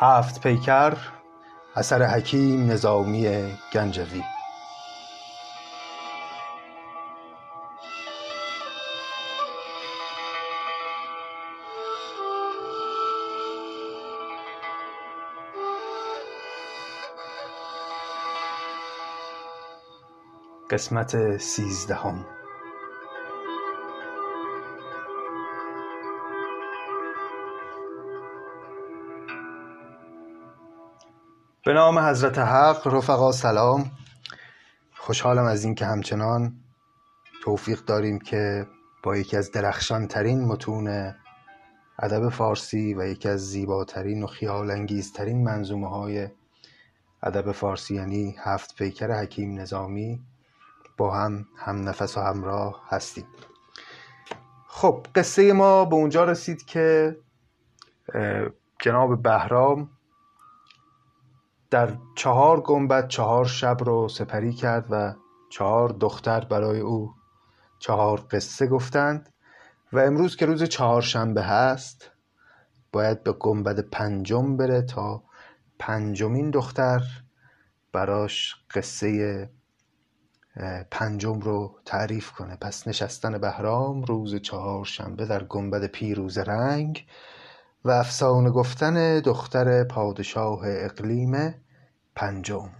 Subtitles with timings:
[0.00, 0.96] هفت پیکر
[1.76, 4.22] اثر حکیم نظامی گنجوی.
[20.70, 22.37] قسمت سیزدهم.
[31.68, 33.90] به نام حضرت حق رفقا سلام.
[34.96, 36.54] خوشحالم از اینکه همچنان
[37.42, 38.66] توفیق داریم که
[39.02, 41.14] با یکی از درخشان ترین متون
[41.98, 46.28] ادب فارسی و یکی از زیباترین و خیال انگیزترین منظومه های
[47.22, 50.20] ادب فارسی یعنی هفت پیکر حکیم نظامی
[50.96, 53.26] با هم هم نفس و همراه هستیم.
[54.66, 57.16] خب قصه ما به اونجا رسید که
[58.80, 59.90] جناب بهرام
[61.70, 65.14] در چهار گنبد چهار شب رو سپری کرد و
[65.50, 67.14] چهار دختر برای او
[67.78, 69.32] چهار قصه گفتند
[69.92, 72.10] و امروز که روز چهارشنبه هست
[72.92, 75.22] باید به گنبد پنجم بره تا
[75.78, 77.02] پنجمین دختر
[77.92, 79.50] براش قصه
[80.90, 82.56] پنجم رو تعریف کنه.
[82.56, 87.06] پس نشستن بهرام روز چهارشنبه در گنبد پیروز رنگ
[87.84, 91.54] و افسانه گفتن دختر پادشاه اقلیم
[92.14, 92.70] پنجم.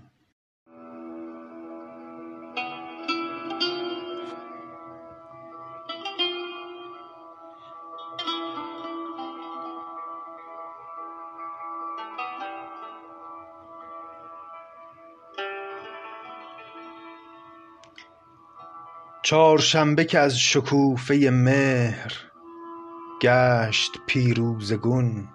[19.22, 22.27] چهارشنبه که از شکوفه مهر
[23.20, 25.28] گشت پیروزه گون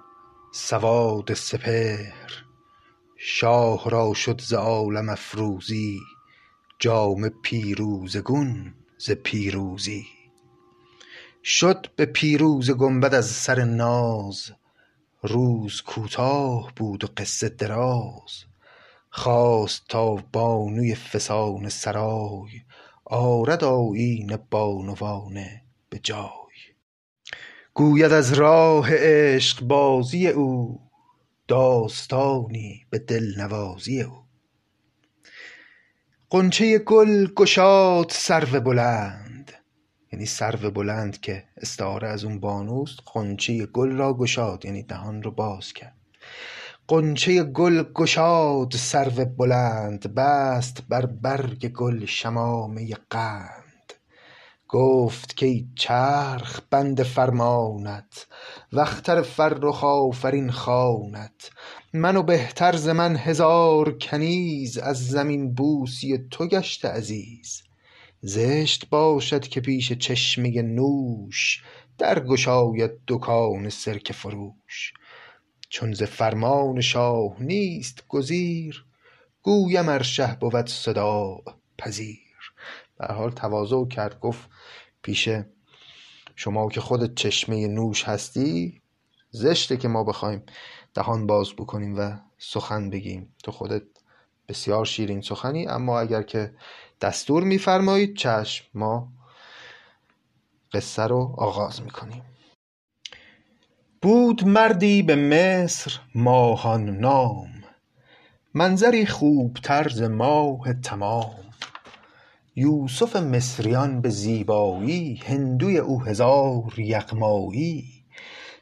[0.52, 2.46] سواد سپهر.
[3.18, 6.00] شاه را شد ز عالم افروزی
[6.80, 10.06] جامه پیروزه گون ز پیروزی.
[11.44, 14.52] شد به پیروزه گنبد از سر ناز
[15.24, 18.44] روز کوتاه بود و قصه دراز.
[19.10, 22.50] خواست تا بانوی فسانه سرای
[23.06, 26.43] آرد آیین بانوانه به جای.
[27.76, 30.82] گوید از راه عشقبازی او
[31.48, 34.24] داستانی به دلنوازی او.
[36.32, 39.52] غنچه گل گشاد سرو بلند
[40.12, 45.32] یعنی سرو بلند که استعاره از اون بانوست غنچه گل را گشاد یعنی دهان رو
[45.32, 45.98] باز کرد.
[46.90, 53.63] غنچه گل گشاد سرو بلند بست بر برگ گل شمامه قند.
[54.74, 58.28] گفت کای چرخ بند فرمانت
[58.72, 61.52] و اختر فرخ آفرین خوانت.
[61.94, 67.64] من و بهتر ز من هزار کنیز از زمین بوسی تو گشته عزیز.
[68.22, 71.64] زشت باشد که پیش چشمه نوش
[71.98, 74.94] در گشاید دکان سرکه فروش.
[75.70, 78.86] چون ز فرمان شاه نیست گزیر
[79.42, 81.44] گویم ار شه بود صداع
[81.78, 82.33] پذیر.
[82.98, 84.50] به حال تواضع کرد گفت
[85.02, 85.30] پیش
[86.36, 88.82] شما که خودت چشمه نوش هستی
[89.30, 90.44] زشته که ما بخوایم
[90.94, 93.36] دهان باز بکنیم و سخن بگیم.
[93.44, 93.84] تو خودت
[94.48, 96.56] بسیار شیرین سخنی اما اگر که
[97.02, 99.14] دستور میفرمایید چشم ما
[100.74, 102.24] قصه رو آغاز می‌کنیم.
[104.02, 107.64] بود مردی به مصر ماهان نام
[108.54, 111.43] منظری خوبتر ز ماه تمام.
[112.56, 117.84] یوسف مصریان به زیبایی هندوی او هزار یغمایی.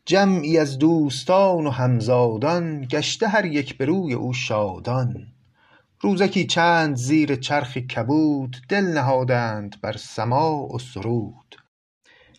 [0.05, 5.27] جمعی از دوستان و همزادان گشته هر یک به روی او شادان.
[6.01, 11.55] روزکی چند زیر چرخی کبود دل نهادند بر سماع و سرود.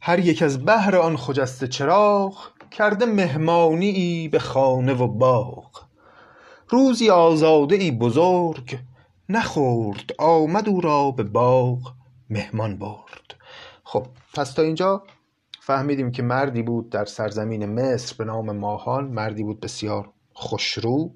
[0.01, 2.35] هر یک از بهر آن خجسته چراغ
[2.71, 5.71] کرده مهمانیی به خانه و باغ.
[6.69, 8.79] روزی آزاده ای بزرگ
[9.29, 11.93] نخورد آمد او را به باغ
[12.31, 13.35] مهمان برد.
[13.85, 15.03] خب پس تا اینجا
[15.61, 21.15] فهمیدیم که مردی بود در سرزمین مصر به نام ماهان مردی بود بسیار خوشرو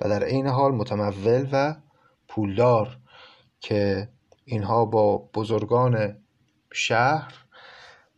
[0.00, 1.74] و در عین حال متمول و
[2.28, 2.98] پولدار
[3.60, 4.08] که
[4.44, 6.16] اینها با بزرگان
[6.72, 7.34] شهر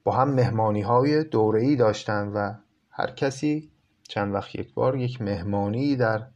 [0.05, 2.55] با هم مهمانی های دوره ای داشتند و
[2.91, 3.73] هر کسی
[4.09, 6.27] چند وقت یک بار یک مهمانی در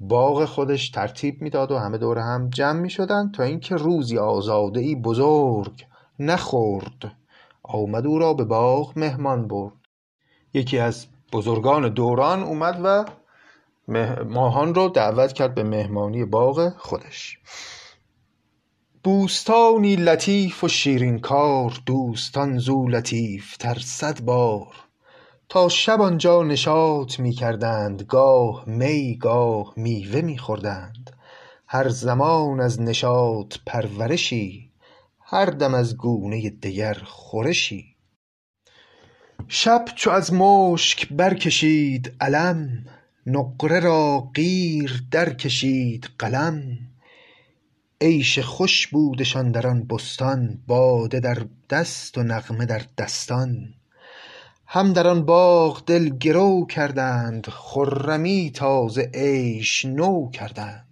[0.00, 4.80] باغ خودش ترتیب می‌داد و همه دور هم جمع می شدن تا اینکه روزی آزاده
[4.80, 5.84] ای بزرگ
[6.18, 7.16] نخورد.
[7.62, 9.72] آمد او را به باغ مهمان برد.
[10.54, 13.04] یکی از بزرگان دوران اومد و
[14.24, 17.38] ماهان رو دعوت کرد به مهمانی باغ خودش.
[19.04, 24.85] بوستانی لطیف و شیرین کار دوستان زو لطیف تر صد بار.
[25.48, 31.16] تا شب آنجا نشاط می کردند گاه می گاه میوه می خوردند.
[31.68, 34.70] هر زمان از نشاط پرورشی
[35.20, 37.96] هر دم از گونه دگر خورشی.
[39.48, 42.84] شب چو از مشک برکشید علم
[43.26, 46.78] نقره را قیر درکشید قلم.
[48.00, 53.74] عیش خوش بودشان در آن بستان باده در دست و نغمه در دستان.
[54.68, 60.86] هم در آن باغ دل گرو کردند خرمی تازه عیش نو کردند.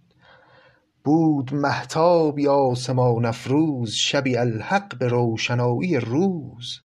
[1.04, 6.80] بود مهتابی آسمان افروز شبی الحق به روشنایی روز.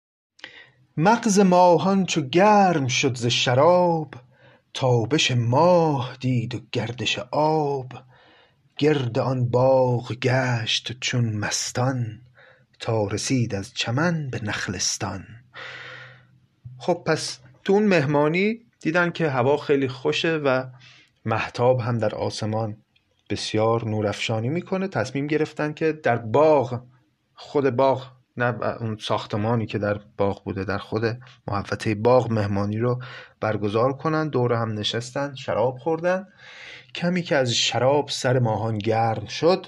[0.97, 4.15] مغز ماهان چو گرم شد ز شراب
[4.75, 7.93] تابش ماه دید و گردش آب.
[8.79, 12.21] گرد آن باغ گشت چون مستان
[12.81, 15.25] تا رسید از چمن به نخلستان.
[16.79, 20.65] خب پس تو اون مهمانی دیدن که هوا خیلی خوشه و
[21.25, 22.77] مهتاب هم در آسمان
[23.31, 26.83] بسیار نورافشانی می‌کنه تصمیم گرفتن که در باغ
[27.35, 33.03] خود باغ نه اون ساختمانی که در باغ بوده در خود محوطه باغ مهمانی رو
[33.41, 36.27] برگزار کنن دور هم نشستن شراب خوردن.
[36.95, 39.67] کمی که از شراب سر ماهان گرم شد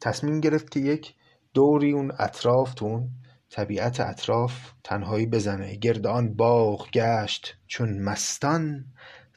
[0.00, 1.14] تصمیم گرفت که یک
[1.54, 3.08] دوری اون اطراف تو اون
[3.50, 4.52] طبیعت اطراف
[4.84, 5.76] تنهایی بزنه.
[5.76, 8.84] گرد آن باغ گشت چون مستان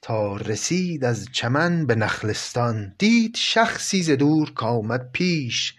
[0.02, 2.96] تا رسید از چمن به نخلستان.
[2.98, 5.76] دید شخصی ز دور کآمد پیش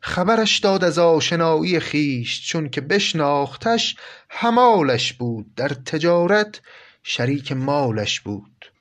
[0.00, 2.48] خبرش داد از آشنایی خویش.
[2.48, 3.96] چون که بشناختش
[4.30, 6.60] همالش بود در تجارت
[7.02, 8.72] شریک مالش بود.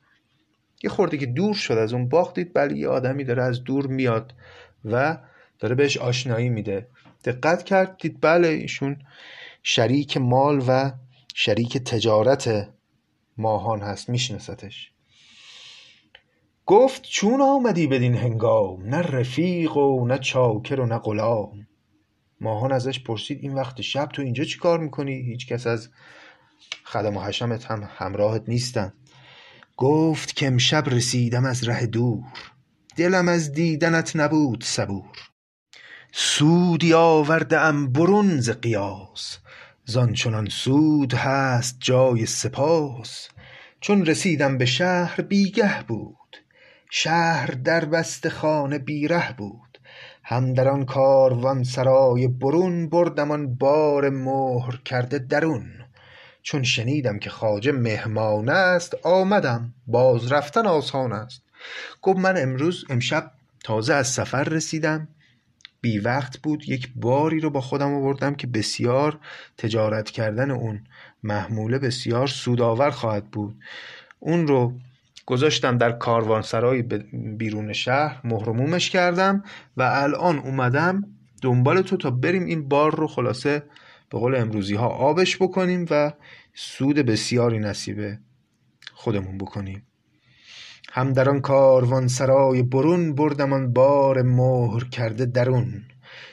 [0.83, 3.87] یه خورده که دور شد از اون باغ دید بله یه آدمی داره از دور
[3.87, 4.33] میاد
[4.85, 5.17] و
[5.59, 6.87] داره بهش آشنایی میده.
[7.27, 8.97] دقت کرد دید بله ایشون
[9.63, 10.91] شریک مال و
[11.35, 12.69] شریک تجارت
[13.37, 14.91] ماهان هست میشناستش.
[16.65, 21.67] گفت چون آمدی بدین هنگام نه رفیق و نه چاکر و نه غلام.
[22.41, 25.89] ماهان ازش پرسید این وقت شب تو اینجا چی کار می‌کنی؟ هیچ کس از
[26.83, 28.93] خدم و حشمت هم همراهت نیستن.
[29.77, 32.23] گفت که امشب رسیدم از ره دور.
[32.97, 35.17] دلم از دیدنت نبود صبور.
[36.19, 39.37] سودی آورده ام برون ز قیاس.
[39.85, 43.27] زان چنان سود هست جای سپاس.
[43.81, 46.37] چون رسیدم به شهر بیگه بود.
[46.89, 49.79] شهر در بسته خانه بی ره بود.
[50.23, 55.71] هم در آن کاروانسرای برون بردم آن بار مهر کرده درون.
[56.41, 59.73] چون شنیدم که خواجه مهمان است آمدم.
[59.87, 61.41] باز رفتن آسان است.
[62.01, 63.31] گفت من امروز امشب
[63.63, 65.07] تازه از سفر رسیدم.
[65.81, 66.69] بی وقت بود.
[66.69, 69.19] یک باری رو با خودم آوردم که بسیار
[69.57, 70.81] تجارت کردن اون
[71.23, 73.55] محموله بسیار سودآور خواهد بود.
[74.19, 74.73] اون رو
[75.25, 76.81] گذاشتم در کاروانسرای
[77.37, 79.43] بیرون شهر مهرمومش کردم
[79.77, 81.03] و الان اومدم
[81.41, 83.63] دنبال تو تا بریم این بار رو خلاصه
[84.09, 86.13] به قول امروزی ها آبش بکنیم و
[86.53, 88.17] سود بسیاری نصیب
[88.93, 89.86] خودمون بکنیم.
[90.91, 95.83] هم در آن کاروانسرای برون بردم آن بار مهر کرده درون.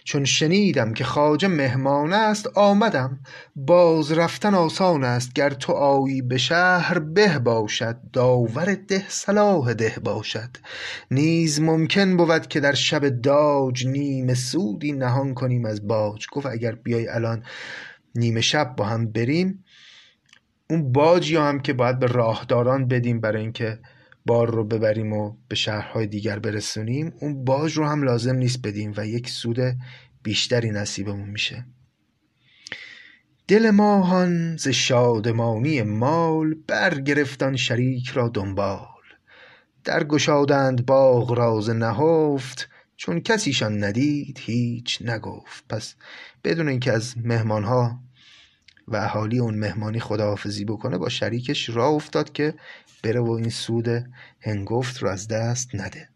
[0.05, 3.21] چون شنیدم که خواجه مهمان است آمدم.
[3.57, 9.97] باز رفتن آسان است گر تو آیی به شهر به باشد داور ده صلاح ده
[10.05, 10.51] باشد.
[11.11, 16.27] نیز ممکن بود که در شب داج نیمه سودی نهان کنیم از باج.
[16.33, 17.45] گفت اگر بیای الان
[18.15, 19.65] نیمه شب با هم بریم
[20.71, 23.79] اون باجی هم که باید به راهداران بدیم برای اینکه
[24.27, 28.93] بار رو ببریم و به شهرهای دیگر برسونیم اون باج رو هم لازم نیست بدیم
[28.97, 29.59] و یک سود
[30.23, 31.67] بیشتری نصیبمون میشه.
[33.49, 38.87] دل ماهان ز شادمانی مال برگرفتان شریک را دنبال.
[39.85, 45.65] در گشادند باغ راز نهفت چون کسیشان ندید هیچ نگفت.
[45.69, 45.95] پس
[46.45, 48.01] بدون اینکه از مهمانها
[48.89, 52.55] و اهالی اون مهمانی خداحافظی بکنه با شریکش راه افتاد که
[53.03, 54.05] بره و این سود
[54.41, 56.09] هنگفت رو از دست نده.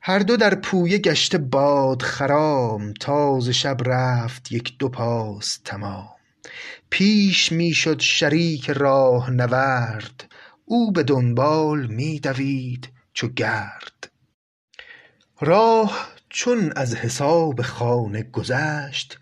[0.00, 6.08] هر دو در پویه گشته باد خرام تاز شب رفت یک دو پاس تمام.
[6.90, 10.32] پیش می‌شد شریک راه نورد
[10.64, 14.10] او به دنبال می دوید چو گرد.
[15.40, 19.18] راه چون از حساب خانه گذشت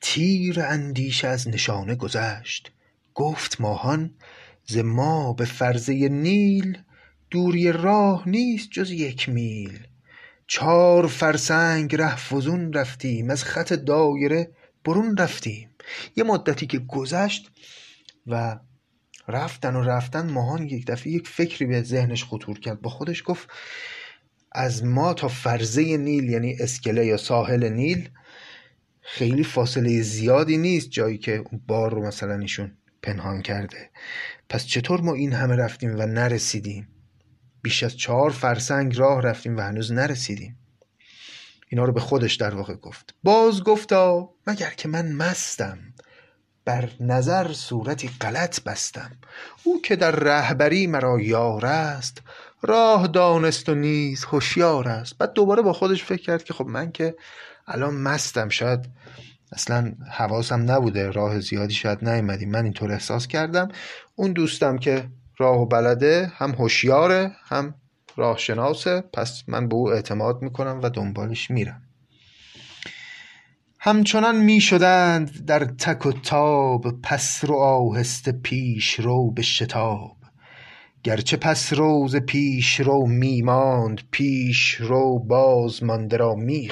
[0.00, 2.72] تیر اندیشه از نشانه گذشت.
[3.14, 4.14] گفت ماهان
[4.66, 6.78] ز ما به فرزه نیل
[7.30, 9.78] دوری راه نیست جز یک میل.
[10.46, 14.50] چار فرسنگ ره فزون رفتیم از خط دایره
[14.84, 15.70] برون رفتیم.
[16.16, 17.50] یه مدتی که گذشت
[18.26, 18.58] و
[19.28, 22.80] رفتن و رفتن ماهان یک دفعه یک فکری به ذهنش خطور کرد.
[22.80, 23.48] با خودش گفت
[24.52, 28.10] از ما تا فرزه نیل یعنی اسکله یا ساحل نیل
[29.10, 33.90] خیلی فاصله زیادی نیست جایی که بار رو مثلا ایشون پنهان کرده.
[34.48, 36.88] پس چطور ما این همه رفتیم و نرسیدیم؟
[37.62, 40.58] بیش از چهار فرسنگ راه رفتیم و هنوز نرسیدیم.
[41.68, 43.14] اینا رو به خودش در واقع گفت.
[43.22, 45.78] باز گفتا مگر که من مستم
[46.64, 49.10] بر نظر صورتی غلط بستم.
[49.64, 52.22] او که در رهبری مرا یار است
[52.62, 55.18] راه دانست و نیز هوشیار است.
[55.18, 57.14] بعد دوباره با خودش فکر کرد که خب من که
[57.68, 58.88] الان مستم شاید
[59.52, 62.50] اصلا حواسم نبوده راه زیادی شاید نیومدیم.
[62.50, 63.68] من اینطور احساس کردم.
[64.16, 65.08] اون دوستم که
[65.38, 67.74] راه و بلده هم هوشیاره هم
[68.16, 69.00] راه شناسه.
[69.00, 71.82] پس من به او اعتماد می‌کنم و دنبالش میرم.
[73.80, 80.16] همچنان می شدند در تک و تاب پس رو آهسته پیش رو به شتاب.
[81.02, 86.68] گرچه پس روز پیش رو می ماند پیش رو باز مانده را می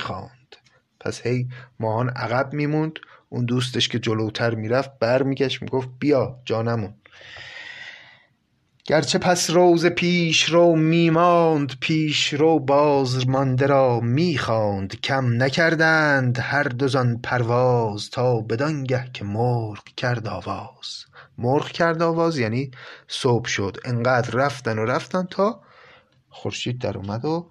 [1.06, 1.48] پس هی
[1.80, 2.98] ماهان عقب میموند.
[3.28, 6.94] اون دوستش که جلوتر می‌رفت برمیگشت می‌گفت بیا جانمون.
[8.84, 15.42] گرچه پس روز پیش رو می ماند پیش رو باز مانده را می خواند کم
[15.42, 21.04] نکردند هر دو زان پرواز تا بدانگه که مرغ کرد آواز.
[21.38, 22.70] مرغ کرد آواز یعنی
[23.08, 23.76] صبح شد.
[23.84, 25.60] انقدر رفتن و رفتن تا
[26.28, 27.50] خورشید در اومد و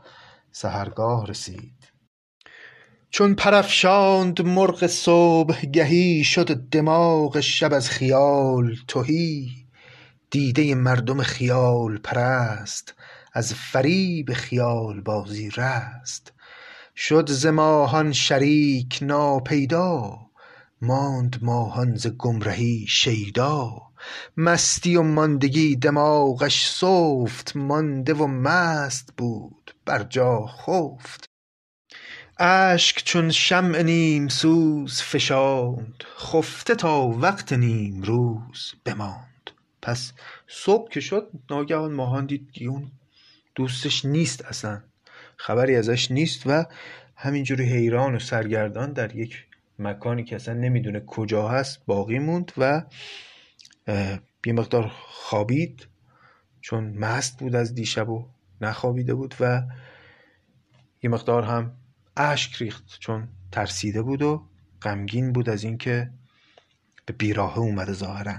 [0.52, 1.75] سحرگاه رسید.
[3.16, 9.50] چون پرافشاند مرغ صبحگهی شد دماغ شب از خیال تهی.
[10.32, 12.94] دیده مردم خیال پرست
[13.34, 16.34] از فریب خیال بازی رست.
[16.96, 20.20] شد ز ماهان شریک ناپیدا
[20.82, 23.82] ماند ماهان ز گمرهی شیدا.
[24.38, 31.35] مستی و ماندگی دماغش سفت مانده و مست بود بر جا خفت.
[32.40, 39.52] اشک چون شمع نیم سوز فشاند خفته تا وقت نیمروز بماند.
[39.82, 40.14] پس
[40.48, 42.92] صبح که شد ناگهان ماهان دید اون
[43.56, 44.82] دوستش نیست اصلا.
[45.38, 46.66] خبری ازش نیست و
[47.16, 49.46] همینجوری حیران و سرگردان در یک
[49.80, 52.84] مکانی که اصلا نمی‌دونه کجا هست باقی موند و
[54.46, 55.88] یه مقدار خوابید.
[56.62, 58.28] چون مست بود از دیشب و
[58.62, 59.62] نخوابیده بود و
[61.04, 61.72] یه مقدار هم
[62.18, 64.48] اشک ریخت چون ترسیده بود و
[64.82, 66.10] غمگین بود از اینکه
[67.06, 68.36] به بیراهه اومده ظاهرا.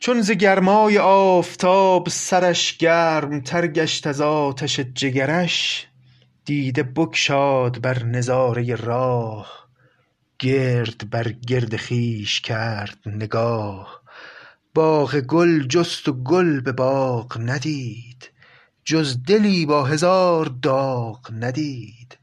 [0.00, 5.86] چون ز گرمای آفتاب سرش گرم تر گشت از آتش جگرش
[6.44, 9.68] دیده بگشاد بر نظاره راه
[10.38, 14.02] گرد بر گرد خویش کرد نگاه.
[14.74, 18.30] باغ گل جست و گل به باغ ندید.
[18.84, 22.18] جز دلی با هزار داغ ندید.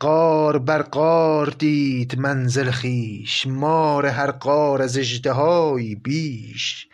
[0.00, 6.86] غار بر غار دید منزل خویش مار هر غار از اژدهایی بیش.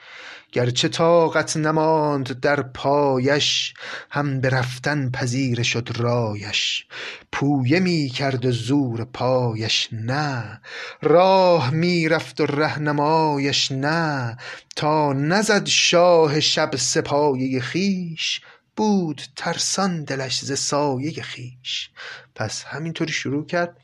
[0.53, 3.75] گرچه طاقت نماند در پایش
[4.11, 6.87] هم به رفتن پذیره شد رایش.
[7.33, 10.61] پویه می کرد و زور پایش نه
[11.03, 14.37] راه می رفت و رهنمایش نه.
[14.77, 18.41] تا نزد شاه شب سپایه خویش
[18.79, 21.91] بود ترسان دلش ز سایه خویش.
[22.35, 23.77] پس همینطوری شروع کرد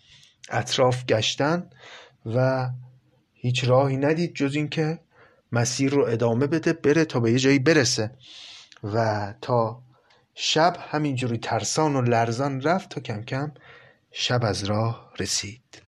[0.51, 1.71] اطراف گشتن
[2.27, 2.69] و
[3.33, 5.01] هیچ راهی ندید جز اینکه
[5.53, 8.11] مسیر رو ادامه بده بره تا به یه جایی برسه.
[8.85, 9.83] و تا
[10.35, 13.53] شب همینجوری ترسان و لرزان رفت تا کم کم
[14.13, 15.83] شب از راه رسید.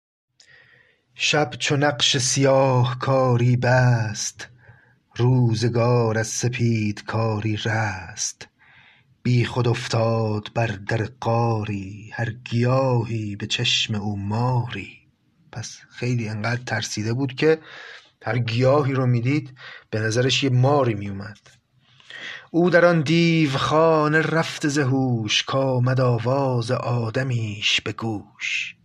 [1.15, 4.47] شب چو نقش سیاه کاری بست
[5.15, 8.52] روزگار از سپید کاری رست.
[9.23, 14.97] بی خود افتاد بر در غاری هر گیاهی به چشم او ماری.
[15.51, 17.59] پس خیلی انقدر ترسیده بود که
[18.23, 19.57] هر گیاهی رو می‌دید
[19.89, 21.39] به نظرش یه ماری میومد.
[22.51, 28.75] او در آن دیوخانه رفته ز هوش کآمد آواز آدمیش به گوش.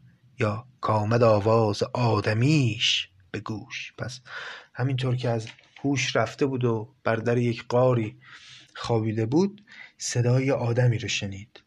[0.40, 3.92] یا کآمد آواز آدمیش به گوش.
[3.99, 4.21] پس
[4.75, 5.49] همینطور که از
[5.85, 8.18] هوش رفته بود و بر در یک غاری
[8.75, 9.64] خوابیده بود
[9.98, 11.62] صدای آدمی رو شنید.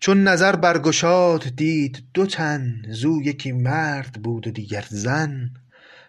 [0.00, 5.50] چون نظر برگشاد دید دو تن زو یکی مرد بود و دیگر زن.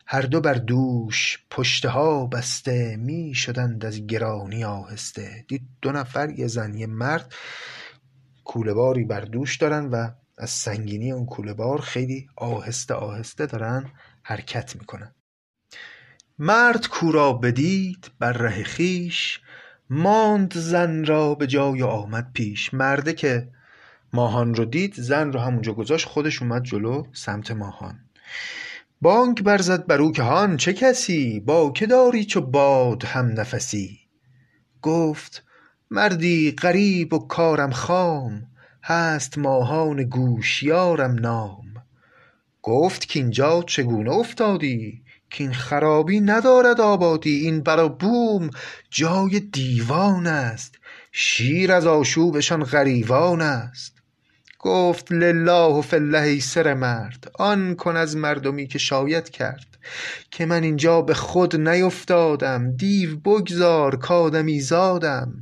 [0.07, 5.45] هر دو بر دوش پشته ها بسته می شدند از گرانی آهسته.
[5.47, 7.33] دید دو نفر یه زن یه مرد
[8.43, 13.91] کوله باری بر دوش دارن و از سنگینی اون کوله بار خیلی آهسته آهسته دارن
[14.23, 15.15] حرکت می‌کنن.
[16.39, 19.39] مرد کورا بدید بر ره خیش
[19.95, 22.73] ماند زن را به جای و آمد پیش.
[22.73, 23.47] مرده که
[24.13, 28.00] ماهان رو دید زن رو همونجا گذاشت خودش اومد جلو سمت ماهان.
[29.01, 34.00] بانگ برزد بر او که هان چه کسی؟ با که داری چو باد هم نفسی؟
[34.81, 35.43] گفت
[35.91, 38.47] مردی غریب و کارم خام
[38.83, 41.65] هست ماهان گوشیارم نام.
[42.62, 45.02] گفت کاینجا چگونه افتادی؟
[45.38, 48.50] کاین خرابی ندارد آبادی این بر و بوم
[48.90, 50.75] جای دیوان است.
[51.12, 53.94] شیر از آشوبشان غریوان است.
[54.60, 59.66] گفت لله و فی الله ای سره مرد آن کن از مردمی که شاید کرد.
[60.32, 65.34] که من اینجا به خود نیفتادم دیو بگذار کآدمی زادم.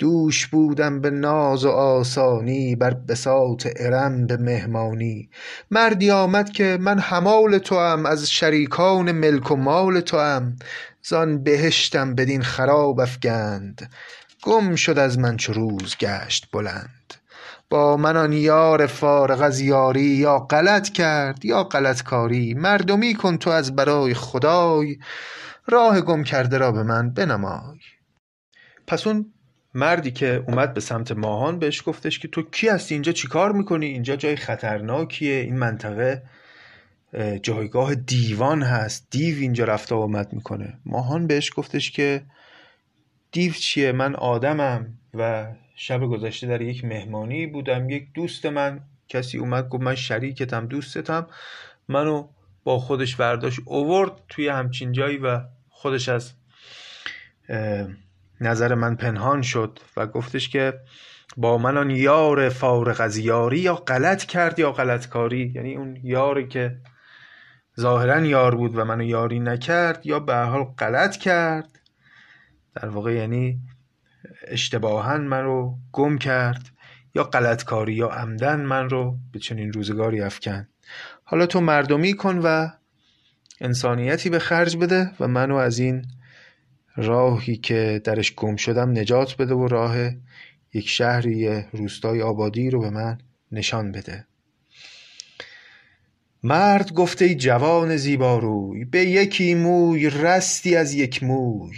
[0.00, 5.30] دوش بودم به ناز و آسانی بر بساط ارم به مهمانی.
[5.70, 10.56] مردی آمد که من حمال توام از شریکان ملک و مال توام.
[11.02, 13.90] زان بهشتم بدین خراب افگند.
[14.42, 17.14] گم شد از من چو روز گشت بلند.
[17.70, 22.54] با من آن یار فارغ از یاری یا غلط کرد یا غلط کاری.
[22.54, 24.98] مردمی کن تو از برای خدای
[25.66, 27.78] راه گم کرده را به من بنمای.
[28.86, 29.32] پس اون
[29.74, 33.86] مردی که اومد به سمت ماهان بهش گفتش که تو کی هستی؟ اینجا چیکار می‌کنی؟
[33.86, 35.34] اینجا جای خطرناکیه.
[35.34, 36.22] این منطقه
[37.42, 39.06] جایگاه دیوان هست.
[39.10, 40.78] دیو اینجا رفت آمد می‌کنه.
[40.86, 42.22] ماهان بهش گفتش که
[43.32, 47.90] دیو چیه؟ من آدمم و شب گذشته در یک مهمانی بودم.
[47.90, 51.26] یک دوست من کسی اومد گفت من شریکتم دوستتم.
[51.88, 52.28] منو
[52.64, 56.32] با خودش برداشت اوورد توی همچین جایی و خودش از
[58.40, 60.80] نظر من پنهان شد و گفتش که
[61.36, 65.96] با من آن یار فارغ از یاری یا غلط کرد یا غلط کاری یعنی اون
[66.02, 66.76] یاری که
[67.80, 71.80] ظاهرا یار بود و منو یاری نکرد یا به حال غلط کرد.
[72.74, 73.60] در واقع یعنی
[74.48, 76.70] اشتباها من رو گم کرد
[77.14, 80.68] یا غلط کاری یا عمدن من رو به چنین روزگاری افکن
[81.24, 82.68] حالا تو مردمی کن و
[83.60, 86.04] انسانیتی به خرج بده و منو از این
[86.96, 89.96] راهی که درش گم شدم نجات بده و راه
[90.74, 93.18] یک شهری روستای آبادی رو به من
[93.52, 94.26] نشان بده.
[96.42, 101.76] مرد گفت ای جوان زیباروی به یکی موی رستی از یک موی.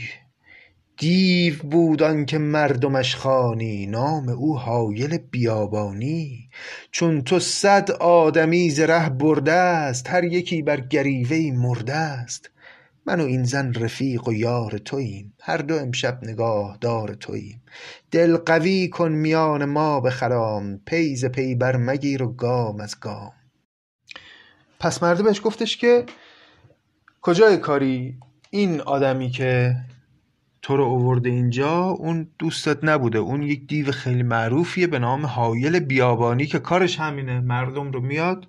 [0.96, 6.48] دیو بود آنکه مردمش خوانی نام او حایل بیابانی.
[6.90, 12.50] چون تو صد آدمی ز ره برده ست هر یکی بر گریوه ای مرده ست
[13.06, 15.34] من و این زن رفیق و یار توییم.
[15.42, 17.62] هر دو امشب نگاهدار توییم.
[18.10, 20.12] دل قوی کن میان ما به
[20.86, 23.32] پی ز پی برمگیر و گام از گام.
[24.80, 26.04] پس مرده بهش گفتش که
[27.22, 28.18] کجای کاری
[28.50, 29.76] این آدمی که
[30.62, 33.18] تو رو اوورده اینجا؟ اون دوستت نبوده.
[33.18, 37.40] اون یک دیو خیلی معروفیه به نام حایل بیابانی که کارش همینه.
[37.40, 38.46] مردم رو میاد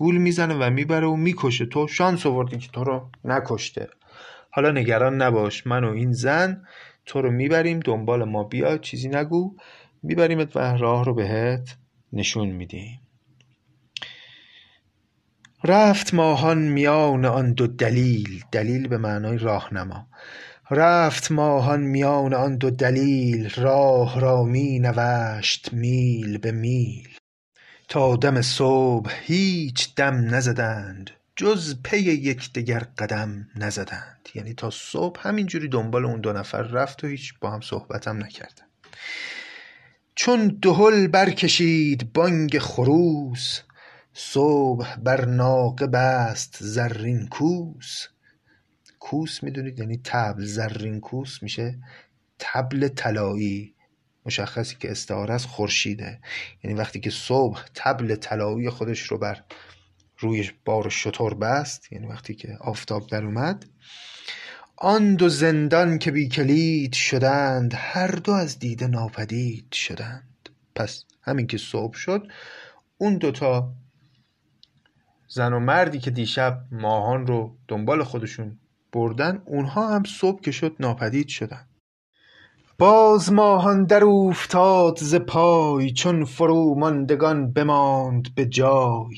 [0.00, 1.66] گول می‌زنه و می‌بره و می‌کشه.
[1.66, 3.88] تو شانس آوردی که تو رو نکشته.
[4.50, 5.66] حالا نگران نباش.
[5.66, 6.62] من و این زن
[7.06, 7.80] تو رو می‌بریم.
[7.80, 8.78] دنبال ما بیا.
[8.78, 9.56] چیزی نگو.
[10.02, 11.76] میبریمت و راه رو بهت
[12.12, 13.00] نشون میدیم.
[15.64, 18.44] رفت ماهان میان آن دو دلیل.
[18.52, 20.06] دلیل به معنای راهنما.
[20.70, 23.50] رفت ماهان میان آن دو دلیل.
[23.56, 27.09] راه را می نوشت میل به میل.
[27.90, 34.28] تا دم صبح هیچ دم نزدند جز پی یکدیگر قدم نزدند.
[34.34, 38.16] یعنی تا صبح همینجوری دنبال اون دو نفر رفت و هیچ با هم صحبت هم
[38.16, 38.64] نکردن
[40.14, 43.60] چون دهل برکشید بانگ خروس
[44.12, 48.06] صبح بر ناقه بست زرین کوس.
[48.98, 50.44] کوس می‌دونید؟ یعنی تبل.
[50.44, 51.78] زرین کوس میشه
[52.38, 53.74] تبل طلایی.
[54.26, 56.20] مشخصی که استعاره از خورشیده.
[56.64, 59.42] یعنی وقتی که صبح تبل طلایی خودش رو بر
[60.18, 63.66] روی بار شتر بست یعنی وقتی که آفتاب در اومد
[64.76, 70.48] آن دو زندان که بی کلید شدند هر دو از دیده ناپدید شدند.
[70.74, 72.28] پس همین که صبح شد
[72.98, 73.74] اون دوتا
[75.28, 78.58] زن و مردی که دیشب ماهان رو دنبال خودشون
[78.92, 81.66] بردن اونها هم صبح که شد ناپدید شدن.
[82.80, 89.16] باز ماهان در اوفتاد ز پای چون فروماندگان بماند به جای.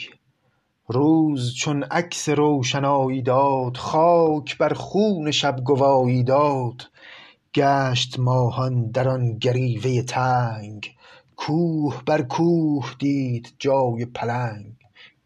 [0.88, 6.82] روز چون عکس روشنایی داد خاک بر خون شب گوایی داد.
[7.54, 10.90] گشت ماهان در آن گریوه تنگ
[11.36, 14.74] کوه بر کوه دید جای پلنگ.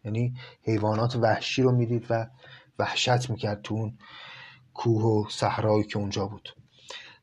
[0.05, 2.27] یعنی حیوانات وحشی رو می‌دید و
[2.79, 3.97] وحشت می‌کرد تو اون
[4.73, 6.49] کوه و صحرایی که اونجا بود.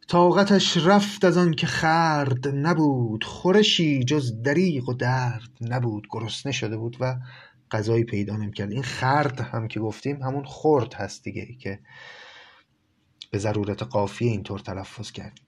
[0.08, 6.76] طاقتش رفت از آن که خرد نبود خورشی جز دریغ و درد نبود گرسنه شده
[6.76, 7.16] بود و
[7.70, 8.72] غذایی پیدا نمی‌کرد.
[8.72, 11.78] این خرد هم که گفتیم همون خرد هست دیگه که
[13.30, 15.44] به ضرورت قافیه اینطور تلفظ کردیم.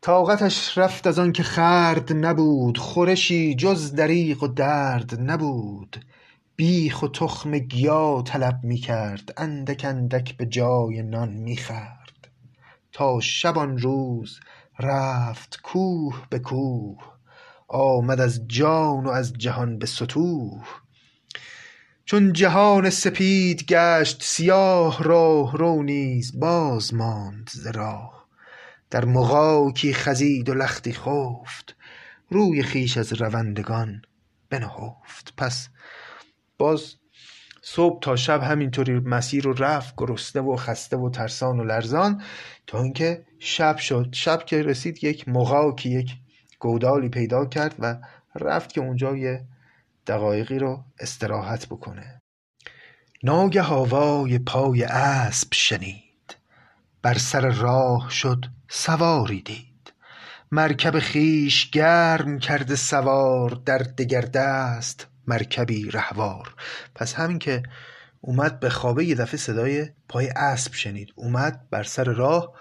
[0.00, 6.04] طاقتش رفت از آن که خرد نبود خورشی جز دریغ و درد نبود.
[6.56, 12.05] بیخ و تخم گیا طلب می‌کرد اندک اندک به جای نان می‌خورد.
[12.96, 14.40] تا شب آن روز
[14.78, 16.98] رفت کوه به کوه
[17.68, 20.66] آمد از جان و از جهان به ستوه
[22.04, 28.26] چون جهان سپید گشت سیاه راه رو نیز باز ماند ز راه.
[28.90, 31.76] در مغاکی خزید و لختی خفت
[32.30, 34.02] روی خویش از روندگان
[34.50, 35.34] بنهفت.
[35.36, 35.68] پس
[36.58, 36.94] باز
[37.68, 42.22] صبح تا شب همینطوری مسیر رو رفت گرسنه و خسته و ترسان و لرزان
[42.66, 44.08] تا اینکه شب شد.
[44.12, 46.10] شب که رسید یک مغاکی یک
[46.58, 47.96] گودالی پیدا کرد و
[48.34, 49.44] رفت که اونجا یه
[50.06, 52.22] دقایقی رو استراحت بکنه.
[53.22, 56.36] ناگه آوای پای اسب شنید.
[57.02, 59.92] بر سر راه شد سواری دید.
[60.52, 65.08] مرکب خویش گرم کرده سوار در دگر دست.
[65.26, 66.54] مرکبی رهوار.
[66.94, 67.62] پس همین که
[68.20, 71.12] اومد به خوابه یه دفعه صدای پای اسب شنید.
[71.14, 72.52] اومد بر سر راه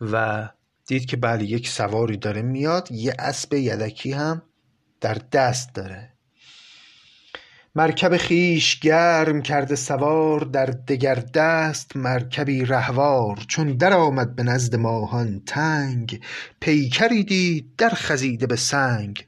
[0.00, 0.48] و
[0.86, 2.90] دید که بله یک سواری داره میاد.
[2.90, 4.42] یه اسب یدکی هم
[5.00, 6.12] در دست داره.
[7.74, 11.96] مرکب خویش گرم کرده سوار در دگر دست.
[11.96, 16.20] مرکبی رهوار چون درآمد به نزد ماهان تنگ.
[16.60, 19.26] پیکری دید در خزیده به سنگ.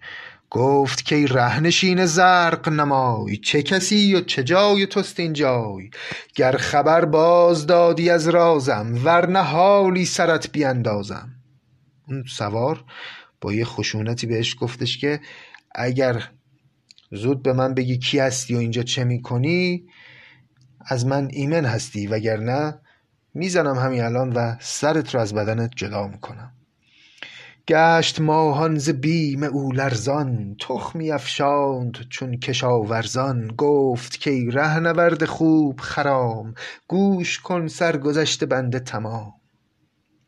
[0.54, 5.90] گفت کای رهنشین زرق نمای چه کسی و چه جای توست این جای؟
[6.34, 11.28] گر خبر باز دادی از رازم ورنه حالی سرت بیندازم.
[12.08, 12.84] اون سوار
[13.40, 15.20] با یه خشونتی بهش گفتش که
[15.74, 16.28] اگر
[17.10, 19.84] زود به من بگی کی هستی و اینجا چه می‌کنی
[20.86, 22.78] از من ایمن هستی وگرنه
[23.34, 26.52] می‌زنم همین الان و سرت رو از بدنت جدا می‌کنم.
[27.68, 33.48] گشت ماهان ز بیم او لرزان تخمی افشاند چون کشاورزان.
[33.48, 36.54] گفت کای رهنورد خوب خرام
[36.88, 39.32] گوش کن سرگذشت بنده تمام.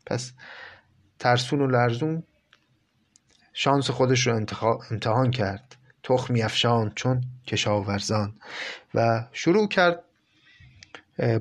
[0.05, 0.31] پس
[1.19, 2.23] ترسون و لرزون
[3.53, 4.35] شانس خودش رو
[4.91, 5.75] امتحان کرد.
[6.03, 8.33] تخمی افشاند چون کشاورزان
[8.93, 10.03] و شروع کرد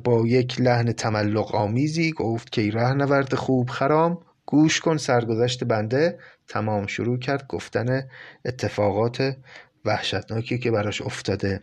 [0.04, 2.12] با یک لحن تملق آمیزی.
[2.12, 6.18] گفت که رهنورد خوب خرام گوش کن سرگذشت بنده.
[6.48, 8.08] تمام شروع کرد گفتن
[8.44, 9.36] اتفاقات
[9.84, 11.62] وحشتناکی که براش افتاده.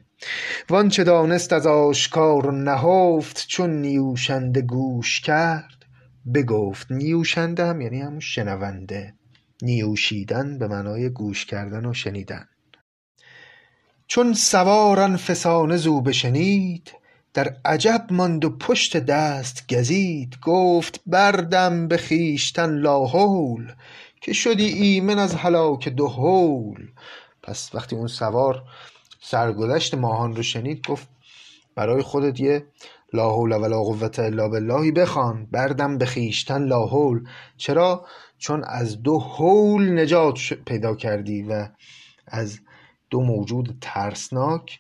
[0.70, 5.86] وانچه دانست از آشکار نهفت چون نیوشنده گوش کرد.
[6.34, 9.14] بگفت نیوشنده هم یعنی همون شنونده.
[9.62, 12.48] نیوشیدن به معنای گوش کردن و شنیدن.
[14.08, 16.92] چون سوار آن فسانه زو بشنید
[17.34, 23.74] در عجب ماند و پشت دست گزید گفت بردم به خویشتن لاحول
[24.22, 26.88] که شدی ایمن از هلاک دهول
[27.44, 28.64] پس وقتی اون سوار
[29.22, 31.08] سرگذشت ماهان رو شنید گفت
[31.76, 32.66] برای خودت یه
[33.14, 38.06] لا حول ولا قوة الا باللهی بخوان بردم به خویشتن لاحول چرا؟
[38.38, 41.68] چون از دو حول نجات پیدا کردی و
[42.28, 42.60] از
[43.10, 44.80] دو موجود ترسناک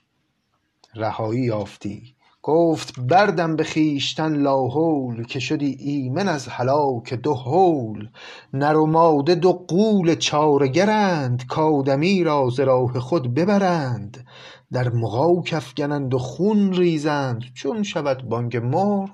[0.95, 2.10] رهایی یافتی.
[2.43, 8.09] گفت بردم به خویشتن لاحول که شدی ایمن از هلاک دهول
[8.53, 14.25] نر و ماده دو غول چاره گرند کآدمی را ز راه خود ببرند.
[14.71, 19.09] در مغاک افگنند و خون ریزند چون شود بانگ مرغ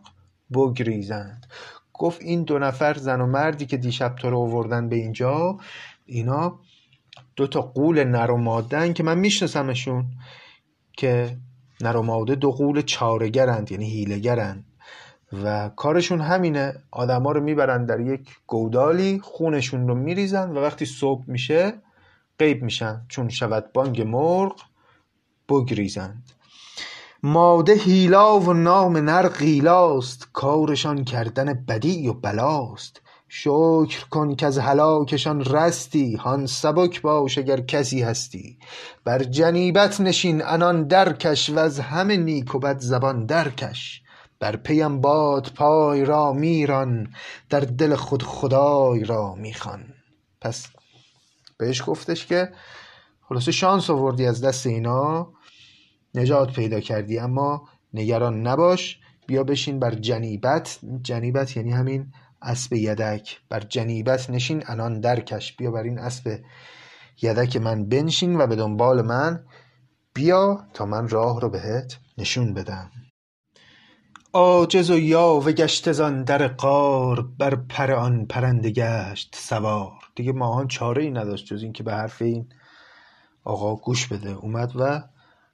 [0.53, 1.45] بگریزند.
[1.93, 5.57] گفت این دو نفر زن و مردی که دیشب تو رو آوردن به اینجا
[6.05, 6.59] اینا
[7.35, 10.05] دو تا غول نر و ماده‌ان که من میشناسمشون
[10.97, 11.37] که
[11.81, 14.65] نر و ماده دو غول چارهگرند یعنی هیلهگرند
[15.43, 21.23] و کارشون همینه آدما رو می‌برن در یک گودالی خونشون رو میریزن و وقتی صبح
[21.27, 21.73] میشه
[22.39, 24.55] غیب میشن چون شود بانگ مرغ
[25.49, 26.31] بگریزند.
[27.23, 33.01] ماده هیلا و نام نر غیلاست کارشان کردن بدی و بلاست.
[33.29, 38.57] شکر کن کز هلاکشان رستی هان سبک باش اگر کسی هستی.
[39.03, 44.01] بر جنیبت نشین عنان درکش وز همه نیک و بد زبان درکش.
[44.39, 47.13] بر پیم باد پای را می ران
[47.49, 49.93] در دل خود خدای را می خوان
[50.41, 50.67] پس
[51.57, 52.51] بهش گفتش که
[53.29, 55.33] خلاصه شانس آوردی از دست اینا
[56.15, 60.79] نجات پیدا کردی اما نگران نباش بیا بشین بر جنیبت.
[61.01, 63.39] جنیبت یعنی همین اسب یدک.
[63.49, 65.55] بر جنیبت نشین انان درکش.
[65.55, 66.39] بیا بر این اسب
[67.21, 69.45] یدک من بنشین و به دنبال من
[70.13, 72.91] بیا تا من راه رو بهت نشون بدم.
[74.33, 79.91] عاجز و یاوه گشته زان در قار بر پر آن پرنده گشت سوار.
[80.15, 82.49] دیگه ماهان چاره ای نداشت جز اینکه به حرف این
[83.43, 84.29] آقا گوش بده.
[84.29, 85.03] اومد و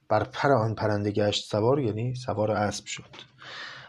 [0.08, 3.33] بر پر آن پرنده گشت سوار یعنی سوار اسب شد.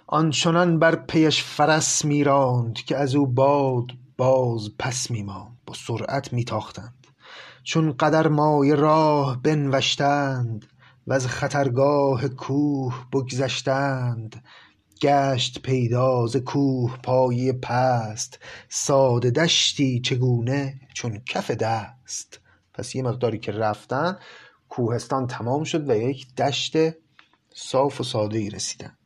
[0.07, 3.85] آنچنان بر پیش فرس می راند که از او باد
[4.17, 7.07] باز پس می ماند با سرعت می تاختند
[7.63, 10.65] چون قدر مای راه بنوشتند
[11.07, 14.43] وز خطرگاه کوه بگذشتند
[15.01, 18.39] گشت پیدا ز کوه پایه پست.
[18.69, 22.39] ساده دشتی چگونه؟ چون کف دست.
[22.73, 24.17] پس یه مقداری که رفتن
[24.69, 26.73] کوهستان تمام شد و یک دشت
[27.53, 28.97] صاف و ساده ای رسیدن.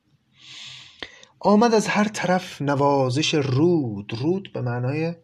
[1.41, 4.13] آمد از هر طرف نوازش رود.
[4.21, 5.15] رود به معنای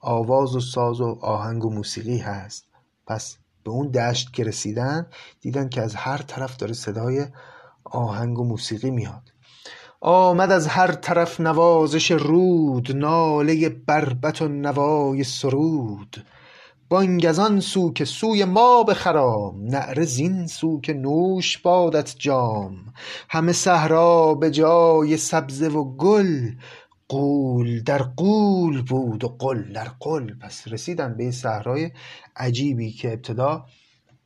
[0.00, 2.64] آواز و ساز و آهنگ و موسیقی هست.
[3.06, 5.06] پس به اون دشت که رسیدن
[5.40, 7.26] دیدن که از هر طرف داره صدای
[7.84, 9.32] آهنگ و موسیقی میاد.
[10.00, 12.96] آمد از هر طرف نوازش رود.
[12.96, 16.24] ناله بربط و نوای سرود.
[16.90, 22.72] بانگ از آن سو که سوی ما بخرام نعره زین سو که نوش بادت جام.
[23.28, 26.50] همه صحرا به جای سبزه و گل
[27.08, 30.34] غول در غول بود و قل در قل.
[30.40, 31.90] پس رسیدن به این صحرای
[32.36, 33.66] عجیبی که ابتدا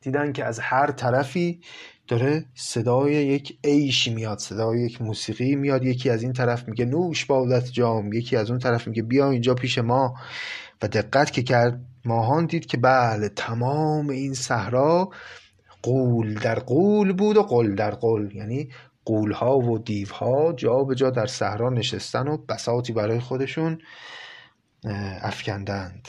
[0.01, 1.61] دیدن که از هر طرفی
[2.07, 5.83] داره صدای یک عیشی میاد صدای یک موسیقی میاد.
[5.83, 9.53] یکی از این طرف میگه نوش بادت جام یکی از اون طرف میگه بیا اینجا
[9.53, 10.13] پیش ما.
[10.81, 15.09] و دقت که کرد ماهان دید که بله تمام این صحرا
[15.83, 18.29] قول در قول بود و قل در قل.
[18.35, 18.69] یعنی
[19.05, 23.81] قولها و دیوها جا به جا در صحرا نشستن و بساطی برای خودشون
[25.21, 26.07] افکندند.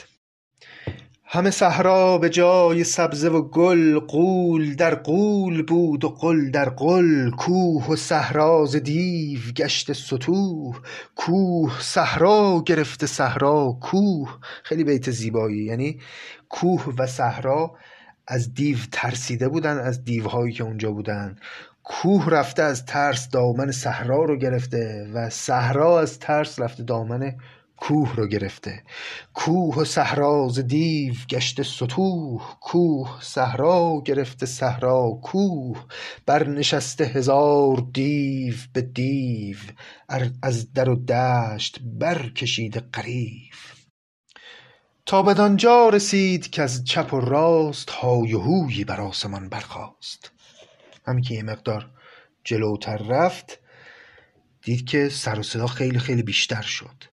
[1.27, 7.29] همه صحرا به جای سبزه و گل قول در قول بود و قل در قل.
[7.29, 10.81] کوه و صحرا ز دیو گشته ستوه
[11.15, 13.77] کوه صحرا گرفته صحرا.
[13.81, 15.63] کوه خیلی بیت زیبایی.
[15.63, 15.99] یعنی
[16.49, 17.75] کوه و صحرا
[18.27, 21.35] از دیو ترسیده بودن از دیوهایی که اونجا بودن.
[21.83, 27.35] کوه رفته از ترس دامن صحرا رو گرفته و صحرا از ترس رفته دامن
[27.77, 28.83] کوه رو گرفته.
[29.33, 35.85] کوه و صحرا ز دیو گشته ستوه کوه صحرا گرفته صحرا کوه.
[36.25, 39.57] برنشسته هزار دیو به دیو.
[40.43, 43.55] از در و دشت برکشیده غریو
[45.05, 50.31] تا بدانجا رسید کز چپ و راست های و هویی بر آسمان برخاست.
[51.07, 51.91] همین که یه مقدار
[52.43, 53.59] جلوتر رفت
[54.61, 57.14] دید که سر و صدا خیلی خیلی بیشتر شد.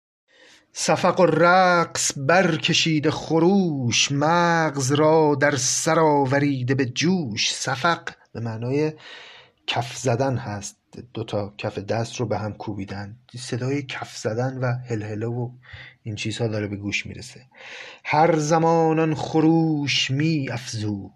[0.72, 7.54] صفق و رقص برکشیده خروش مغز را در سر آوریده به جوش.
[7.54, 8.92] صفق به معنای
[9.66, 10.76] کف زدن هست.
[11.14, 13.16] دوتا کف دست رو به هم کوبیدن.
[13.38, 15.50] صدای کف زدن و هلهله و
[16.02, 17.40] این چیزها داره به گوش می‌رسه.
[18.04, 21.12] هر زمان آن خروش می افزود.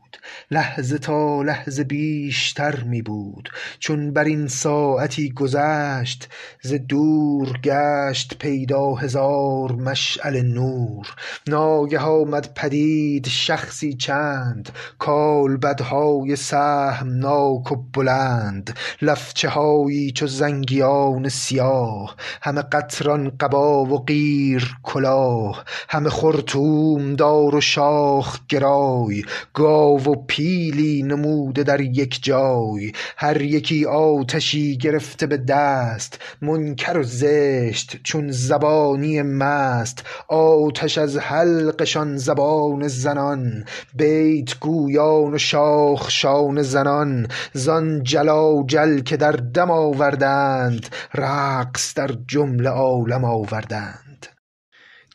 [0.50, 3.48] لحظه تا لحظه بیشتر می بود.
[3.78, 6.28] چون بر این ساعتی گذشت
[6.62, 11.14] ز دور گشت پیدا هزار مشعل نور.
[11.46, 14.68] ناگه آمد پدید شخصی چند
[14.98, 18.76] کالبدهای سهمناک و بلند.
[19.02, 27.60] لفچه هایی چو زنگیان سیاه همه قطران قبا و قیر کلاه همه خرطوم دار و
[27.60, 36.18] شاخ گرای گاو و پیلی نموده در یک جای هر یکی آتشی گرفته به دست
[36.42, 46.62] منکر و زشت چون زبانی مست آتش از حلقشان زبان زنان بیت گویان و شاخشان
[46.62, 54.11] زنان زان جلاجل که در دم آوردند رقص در جمله عالم آوردند.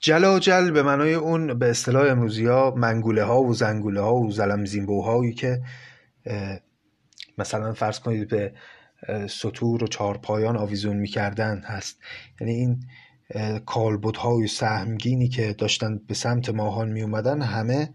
[0.01, 5.33] جلاجل به معنای اون به اصطلاح امروزی ها منگوله ها و زنگوله ها و زلمزینبوهایی
[5.33, 5.61] که
[7.37, 8.53] مثلا فرض کنید به
[9.29, 11.97] سطور و چهارپایان آویزون می‌کردن هست.
[12.41, 12.79] یعنی این
[13.65, 17.93] کالبدهای سهمگینی که داشتن به سمت ماهان می اومدن همه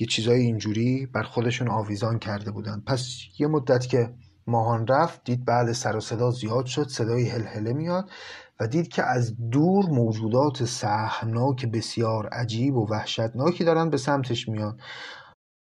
[0.00, 2.82] یه چیزای اینجوری بر خودشون آویزان کرده بودن.
[2.86, 4.10] پس یه مدت که
[4.46, 8.10] ماهان رفت دید بعد سر و صدا زیاد شد صدای هلهله میاد.
[8.60, 14.78] و دید که از دور موجودات سهمناک بسیار عجیب و وحشتناکی دارن به سمتش میان.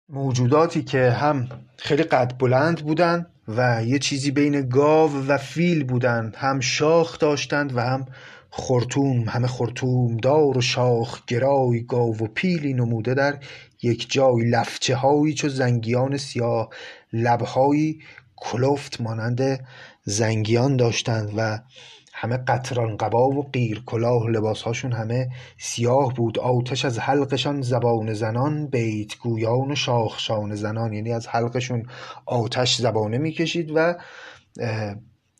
[0.09, 6.35] موجوداتی که هم خیلی قد بلند بودن و یه چیزی بین گاو و فیل بودند
[6.35, 8.05] هم شاخ داشتند و هم
[8.49, 13.37] خرطوم همه خرطوم دار و شاخ گرای گاو و پیلی نموده در
[13.81, 16.69] یک جای لفچه هایی چو زنگیان سیاه
[17.13, 17.99] لبهایی
[18.35, 19.65] کلفت مانند
[20.03, 21.59] زنگیان داشتند و
[22.21, 26.39] همه قطران قبا و قیر کلاه لباسهاشون همه سیاه بود.
[26.39, 30.93] آتش از حلقشان زبان زنان بیت گویان و شاخشان زنان.
[30.93, 31.85] یعنی از حلقشون
[32.25, 33.95] آتش زبانه می‌کشید و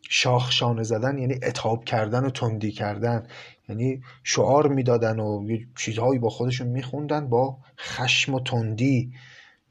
[0.10, 3.28] شاخشانه زدن یعنی اتاب کردن و تندی کردن.
[3.70, 9.12] یعنی شعار می‌دادن و چیزهایی با خودشون میخوندن با خشم و تندی.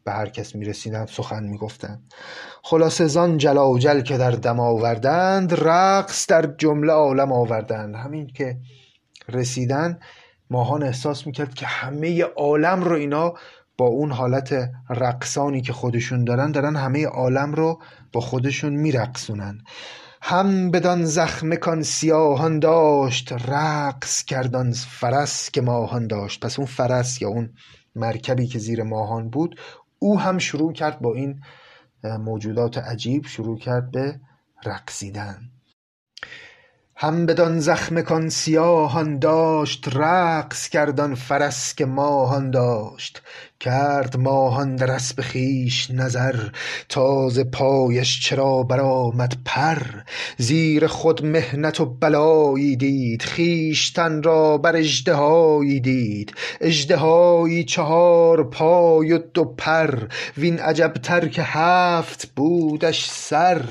[0.08, 2.12] به هر کس می‌رسیدن سخن می‌گفتند
[2.62, 7.94] خلاصه زان جلاجل که در دم آوردند رقص در جمله عالم آوردند.
[7.94, 8.56] همین که
[9.28, 9.98] رسیدن
[10.50, 13.34] ماهان احساس می‌کرد که همه عالم رو اینا
[13.78, 19.58] با اون حالت رقصانی که خودشون دارن دارن همه عالم رو با خودشون میرقصونن.
[20.22, 26.44] هم بدان زخم کان سیاهان داشت رقص کردان فرس که ماهان داشت.
[26.44, 27.50] پس اون فرس یا اون
[27.94, 29.60] مرکبی که زیر ماهان بود
[29.98, 31.40] او هم شروع کرد با این
[32.04, 34.20] موجودات عجیب شروع کرد به
[34.64, 35.50] رقصیدن.
[37.00, 43.22] هم بدان زخم کان سیاهان داشت رقص کردان فرس که ماهان داشت.
[43.61, 46.37] کرد ماهان در اسب خویش نظر
[46.88, 49.78] تا ز پایش چرا برآمد پر.
[50.38, 56.34] زیر خود محنت و بلایی دید خویشتن را بر اژدهایی دید.
[56.61, 60.08] اژدهایی چهار پای و دو پر
[60.38, 63.64] وین عجبتر که هفت بودش سر.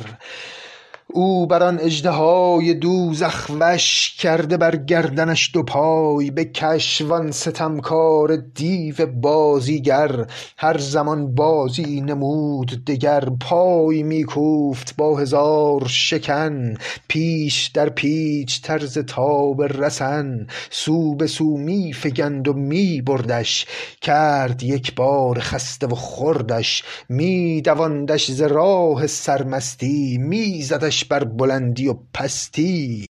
[1.13, 9.05] او بر آن اژدهای دوزخ وش کرده بر گردنش دو پای بکش وان ستمکار دیو
[9.05, 10.25] بازیگر.
[10.57, 16.73] هر زمان بازی نمود دگر پای می کوفت با هزار شکن.
[17.07, 20.47] پیش در پیچ طرز تاب رسن.
[20.69, 23.65] سو به سو می فگند و می بردش
[24.01, 30.17] کرد یک بار خسته و خردش می دواندش ز راه سرمستی.
[30.17, 30.61] می
[30.97, 33.05] زدش بر بلندی و پستی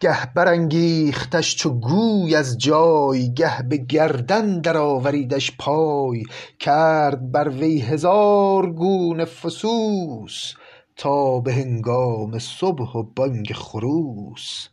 [0.00, 6.22] گه برانگیختش چو گوی از جای گه به گردن در آوریدش پای
[6.58, 10.52] کرد بر وی هزار گونه فسوس
[10.96, 14.68] تا به هنگام صبح و بانگ خروس.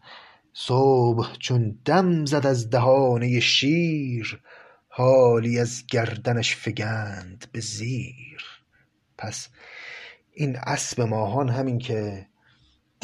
[0.54, 4.41] صبح چون دم زد از دهانه شیر
[4.88, 8.43] حالی از گردنش فگند به زیر.
[9.17, 9.49] پس
[10.34, 12.28] این اسب ماهان همین که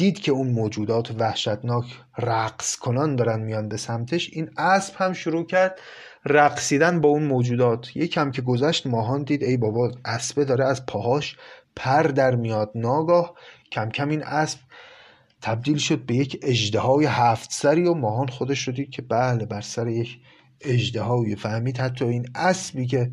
[0.02, 1.84] دید که اون موجودات وحشتناک
[2.18, 5.80] رقص کنان دارن میان به سمتش این اسب هم شروع کرد
[6.26, 7.96] رقصیدن با اون موجودات.
[7.96, 11.36] یکم که گذشت ماهان دید ای بابا اسبه داره از پاهاش
[11.76, 12.70] پر در میاد.
[12.74, 13.34] ناگاه
[13.72, 14.58] کم کم این اسب
[15.42, 19.60] تبدیل شد به یک اجده هفت سری و ماهان خودش رو دید که بله بر
[19.60, 20.18] سر یک
[20.60, 21.78] اجده فهمید.
[21.78, 23.12] حتی این اسبی که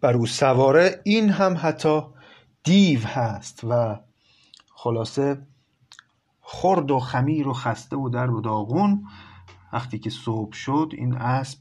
[0.00, 2.00] بر او سواره این هم حتی
[2.64, 4.00] دیو هست و
[4.74, 5.38] خلاصه
[6.48, 9.04] خرد و خمیر و خسته و در و داغون.
[9.72, 11.58] وقتی که صبح شد این اسب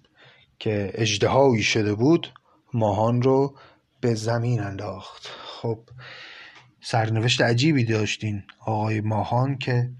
[0.60, 2.34] که اجدهایی شده بود
[2.74, 3.56] ماهان رو
[4.02, 5.28] به زمین انداخت.
[5.28, 5.80] خب
[6.82, 8.44] سرنوشت عجیبی داشتین.
[8.60, 9.92] آقای ماهان که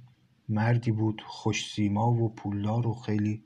[0.50, 3.44] مردی بود خوش سیما و پولدار و خیلی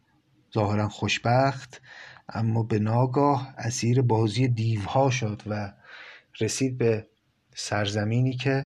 [0.54, 1.82] ظاهرا خوشبخت
[2.30, 5.74] اما به ناگاه اسیر بازی دیوها شد و
[6.40, 7.08] رسید به
[7.56, 8.64] سرزمینی که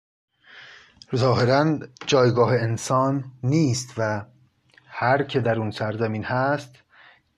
[1.17, 4.25] ظاهرا جایگاه انسان نیست و
[4.87, 6.75] هر که در اون سرزمین هست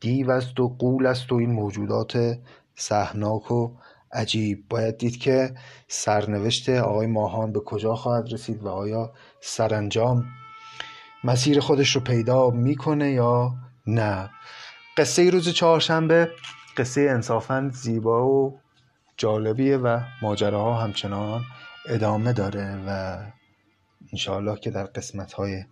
[0.00, 2.38] دیو است و قول است و این موجودات
[2.74, 3.76] سهناک و
[4.12, 4.68] عجیب.
[4.68, 5.54] باید دید که
[5.88, 10.24] سرنوشت آقای ماهان به کجا خواهد رسید و آیا سرانجام
[11.24, 13.54] مسیر خودش رو پیدا می‌کنه یا
[13.86, 14.30] نه.
[14.96, 16.30] قصه روز چهارشنبه
[16.76, 18.60] قصه انصافا زیبا و
[19.16, 21.42] جالبیه و ماجراها همچنان
[21.88, 23.18] ادامه داره و
[24.12, 25.64] انشاءالله که در قسمت های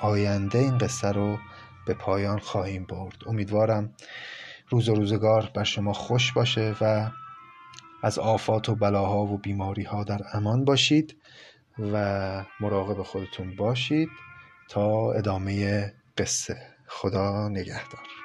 [0.00, 1.38] آینده این قصه رو
[1.86, 3.16] به پایان خواهیم برد.
[3.26, 3.94] امیدوارم
[4.68, 7.10] روز و روزگار بر شما خوش باشه و
[8.02, 11.16] از آفات و بلاها و بیماری ها در امان باشید
[11.78, 14.08] و مراقب خودتون باشید
[14.68, 16.56] تا ادامه قصه.
[16.86, 18.23] خدا نگهدار.